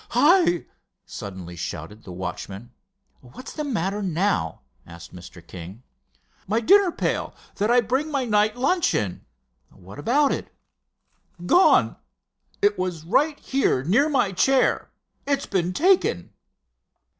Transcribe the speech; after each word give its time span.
"Hi!" 0.17 0.65
suddenly 1.05 1.55
shouted 1.55 2.01
the 2.05 2.11
watchman. 2.11 2.71
"What's 3.21 3.53
the 3.53 3.63
matter 3.63 4.01
now?" 4.01 4.61
asked 4.83 5.13
Mr. 5.13 5.45
King. 5.45 5.83
"My 6.47 6.59
dinner 6.59 6.91
pail—that 6.91 7.69
I 7.69 7.81
bring 7.81 8.09
my 8.09 8.25
night 8.25 8.55
lunch 8.57 8.95
in." 8.95 9.21
"What 9.69 9.99
about 9.99 10.31
it?" 10.31 10.51
"Gone! 11.45 11.97
It 12.63 12.79
was 12.79 13.05
right 13.05 13.39
here 13.39 13.83
near 13.83 14.09
my 14.09 14.31
chair. 14.31 14.89
It's 15.27 15.45
been 15.45 15.71
taken." 15.71 16.33